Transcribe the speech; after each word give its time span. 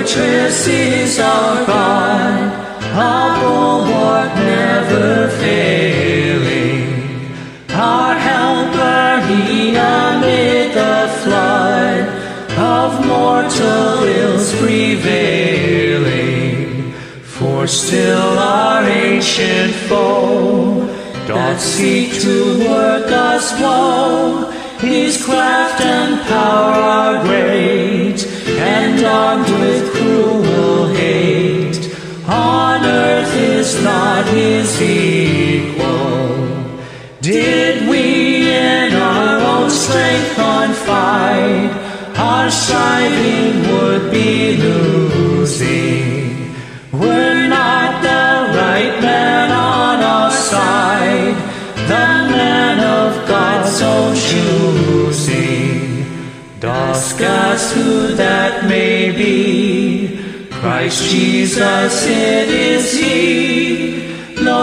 fortress 0.00 0.66
is 0.66 1.18
our 1.18 1.66
bulwark 3.40 4.34
never 4.34 5.28
failing. 5.40 6.86
Our 7.68 8.14
helper, 8.14 9.20
he 9.28 9.76
amid 9.76 10.72
the 10.72 11.08
flood 11.20 12.04
of 12.56 13.06
mortal 13.06 14.04
ills 14.18 14.50
prevailing. 14.58 15.22
For 17.22 17.66
still 17.66 18.38
our 18.38 18.82
ancient 18.84 19.74
foe 19.88 20.86
doth 21.28 21.60
seek 21.60 22.10
to 22.22 22.36
work 22.70 23.10
us 23.12 23.52
woe. 23.60 24.50
His 24.78 25.22
craft 25.22 25.82
and 25.82 26.20
power 26.26 26.80
are 26.98 27.16
great, 27.22 27.89
equal. 34.80 36.30
Did 37.20 37.88
we 37.88 38.50
in 38.50 38.94
our 38.94 39.40
own 39.52 39.70
strength 39.70 40.34
confide, 40.34 41.70
our 42.16 42.50
striving 42.50 43.62
would 43.70 44.10
be 44.10 44.56
losing. 44.56 46.54
Were 46.92 47.46
not 47.48 48.02
the 48.02 48.58
right 48.58 49.00
man 49.00 49.50
on 49.50 50.02
our 50.02 50.30
side, 50.30 51.34
the 51.92 52.08
man 52.36 52.80
of 52.80 53.28
God's 53.28 53.80
own 53.82 54.14
choosing. 54.14 55.70
Dost 56.60 57.18
guess 57.18 57.72
who 57.74 58.14
that 58.16 58.66
may 58.68 59.10
be, 59.12 60.48
Christ 60.50 61.10
Jesus 61.10 62.06
it 62.06 62.48
is 62.50 62.92
He, 62.92 63.69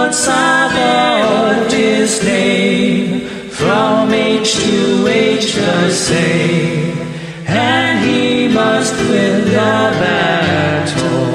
Lord 0.07 0.15
Sabaoth 0.15 1.73
His 1.73 2.23
name, 2.23 3.27
from 3.49 4.13
age 4.13 4.53
to 4.53 5.05
age 5.05 5.53
the 5.53 5.89
same, 5.91 6.97
and 7.45 7.99
He 8.05 8.47
must 8.47 8.95
win 9.09 9.43
the 9.43 9.91
battle. 9.99 11.27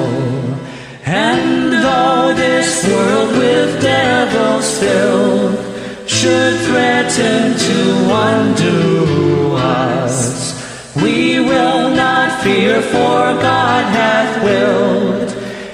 And 1.05 1.71
though 1.83 2.33
this 2.33 2.83
world 2.87 3.37
with 3.37 3.79
devils 3.79 4.79
filled 4.79 6.09
should 6.09 6.59
threaten 6.61 7.55
to 7.67 7.79
undo 8.25 9.53
us, 9.55 10.95
we 10.95 11.39
will 11.39 11.91
not 11.91 12.41
fear, 12.41 12.81
for 12.81 13.37
God 13.49 13.85
hath 13.93 14.43
willed 14.43 15.12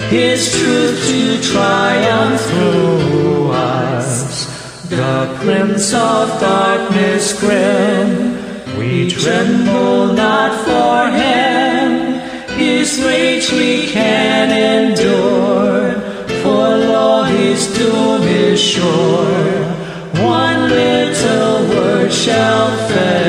His 0.09 0.51
truth 0.57 1.07
to 1.07 1.39
triumph 1.39 2.41
through 2.41 3.51
us. 3.51 4.89
The 4.89 5.37
Prince 5.39 5.93
of 5.93 6.41
Darkness 6.41 7.39
grim, 7.39 8.79
we 8.79 9.07
tremble 9.07 10.13
not 10.13 10.65
for 10.65 11.15
him. 11.15 12.19
His 12.57 12.99
rage 13.03 13.51
we 13.51 13.85
can 13.85 14.49
endure, 14.49 15.93
for 16.41 16.75
lo, 16.91 17.21
his 17.25 17.71
doom 17.77 18.23
is 18.23 18.59
sure. 18.59 19.63
One 20.25 20.69
little 20.69 21.69
word 21.69 22.11
shall 22.11 22.75
fail. 22.87 23.28